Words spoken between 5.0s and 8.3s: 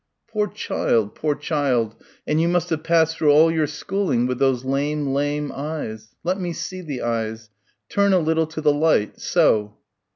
lame eyes... let me see the eyes... turn a